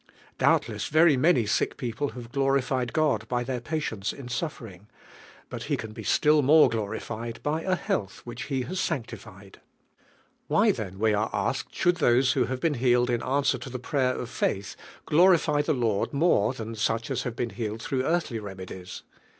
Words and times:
Doubtless 0.39 0.87
very 0.87 1.15
many 1.15 1.45
sick 1.45 1.77
people 1.77 2.07
DIVIKE 2.07 2.13
HEAIJNQ. 2.13 2.15
97 2.15 2.23
have 2.23 2.31
glorified 2.31 2.93
God 2.93 3.27
by 3.27 3.43
their 3.43 3.61
patience 3.61 4.11
in 4.11 4.29
suffering, 4.29 4.87
but 5.47 5.63
He 5.65 5.77
can 5.77 5.91
be 5.93 6.01
still 6.01 6.41
more 6.41 6.71
glori 6.71 6.99
fied 6.99 7.39
by 7.43 7.61
a 7.61 7.75
health 7.75 8.21
which 8.23 8.45
He 8.45 8.63
has 8.63 8.79
sanctified. 8.79 9.61
Why 10.47 10.71
then, 10.71 10.97
we 10.97 11.13
are 11.13 11.29
asked, 11.31 11.75
should 11.75 11.97
those 11.97 12.31
who 12.31 12.45
have 12.45 12.59
been 12.59 12.73
healed 12.81 13.11
in 13.11 13.21
answer 13.21 13.59
to 13.59 13.69
the 13.69 13.77
prayer 13.77 14.15
of 14.15 14.31
faith 14.31 14.75
glorify 15.05 15.57
I 15.57 15.61
he 15.61 15.71
Lord 15.71 16.13
more 16.13 16.53
than 16.55 16.73
such 16.73 17.11
as 17.11 17.21
have 17.21 17.35
been 17.35 17.51
healed 17.51 17.83
through 17.83 18.03
earth 18.03 18.31
ly 18.31 18.39
remedies? 18.39 19.03